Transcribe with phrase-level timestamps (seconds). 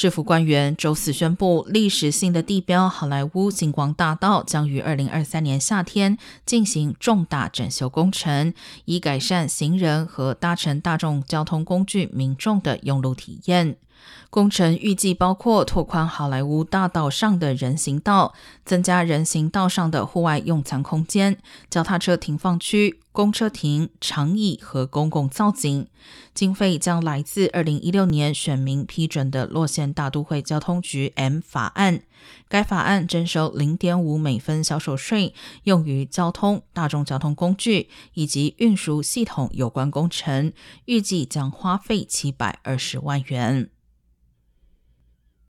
[0.00, 8.54] 市府官员周四宣布，历史性的地标好莱坞星光大道将于二零二三年夏天进行重大整修工程，
[8.86, 13.76] 以改善行人和搭乘大众交通工具民众的用路体验。
[14.30, 18.32] 工程预计包括拓宽好莱坞大道上的人行道，
[18.64, 21.36] 增加人行道上的户外用餐空间、
[21.68, 25.88] 脚踏车停放区、公车亭、长椅和公共造景。
[26.32, 32.02] 经费将来自二零一六年选民批准的洛县大都会交通局 M 法案。
[32.48, 35.34] 该法案征收零点五美分销售税，
[35.64, 40.52] 用于交通、大众交通工具以及运输系统有关工程，
[40.84, 43.70] 预计将花费七百二十万元。